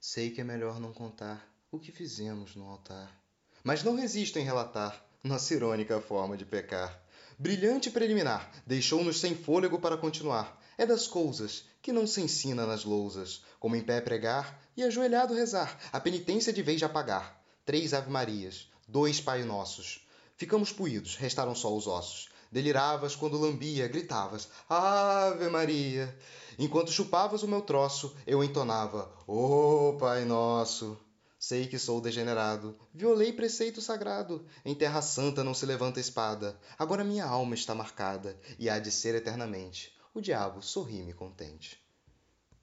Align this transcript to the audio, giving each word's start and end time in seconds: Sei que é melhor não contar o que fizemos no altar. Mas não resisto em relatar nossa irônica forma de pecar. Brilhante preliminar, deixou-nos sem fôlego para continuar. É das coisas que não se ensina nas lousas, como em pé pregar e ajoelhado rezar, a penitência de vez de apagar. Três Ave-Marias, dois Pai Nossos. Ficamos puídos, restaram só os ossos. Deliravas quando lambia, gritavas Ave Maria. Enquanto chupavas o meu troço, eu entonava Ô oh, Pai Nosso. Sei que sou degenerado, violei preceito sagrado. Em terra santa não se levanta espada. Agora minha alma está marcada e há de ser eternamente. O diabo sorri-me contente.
Sei 0.00 0.30
que 0.30 0.40
é 0.40 0.44
melhor 0.44 0.78
não 0.78 0.92
contar 0.92 1.46
o 1.70 1.78
que 1.78 1.90
fizemos 1.90 2.54
no 2.54 2.68
altar. 2.68 3.10
Mas 3.64 3.82
não 3.82 3.96
resisto 3.96 4.38
em 4.38 4.44
relatar 4.44 5.04
nossa 5.26 5.54
irônica 5.54 6.00
forma 6.00 6.36
de 6.36 6.44
pecar. 6.44 7.02
Brilhante 7.38 7.90
preliminar, 7.90 8.50
deixou-nos 8.66 9.20
sem 9.20 9.34
fôlego 9.34 9.78
para 9.78 9.96
continuar. 9.96 10.62
É 10.78 10.86
das 10.86 11.06
coisas 11.06 11.64
que 11.82 11.92
não 11.92 12.06
se 12.06 12.20
ensina 12.20 12.66
nas 12.66 12.84
lousas, 12.84 13.42
como 13.58 13.76
em 13.76 13.82
pé 13.82 14.00
pregar 14.00 14.60
e 14.76 14.82
ajoelhado 14.82 15.34
rezar, 15.34 15.78
a 15.92 15.98
penitência 16.00 16.52
de 16.52 16.62
vez 16.62 16.78
de 16.78 16.84
apagar. 16.84 17.42
Três 17.64 17.92
Ave-Marias, 17.92 18.68
dois 18.86 19.20
Pai 19.20 19.42
Nossos. 19.42 20.06
Ficamos 20.36 20.72
puídos, 20.72 21.16
restaram 21.16 21.54
só 21.54 21.74
os 21.74 21.86
ossos. 21.86 22.28
Deliravas 22.52 23.16
quando 23.16 23.40
lambia, 23.40 23.88
gritavas 23.88 24.48
Ave 24.68 25.48
Maria. 25.48 26.16
Enquanto 26.58 26.90
chupavas 26.90 27.42
o 27.42 27.48
meu 27.48 27.60
troço, 27.60 28.14
eu 28.26 28.42
entonava 28.42 29.12
Ô 29.26 29.90
oh, 29.90 29.96
Pai 29.98 30.24
Nosso. 30.24 30.98
Sei 31.38 31.66
que 31.66 31.78
sou 31.78 32.00
degenerado, 32.00 32.76
violei 32.94 33.32
preceito 33.32 33.82
sagrado. 33.82 34.44
Em 34.64 34.74
terra 34.74 35.02
santa 35.02 35.44
não 35.44 35.52
se 35.52 35.66
levanta 35.66 36.00
espada. 36.00 36.58
Agora 36.78 37.04
minha 37.04 37.26
alma 37.26 37.54
está 37.54 37.74
marcada 37.74 38.40
e 38.58 38.70
há 38.70 38.78
de 38.78 38.90
ser 38.90 39.14
eternamente. 39.14 39.94
O 40.14 40.20
diabo 40.20 40.62
sorri-me 40.62 41.12
contente. 41.12 41.85